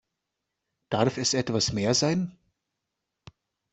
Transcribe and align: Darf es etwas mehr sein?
Darf 0.89 1.17
es 1.17 1.35
etwas 1.35 1.73
mehr 1.73 1.93
sein? 1.93 2.35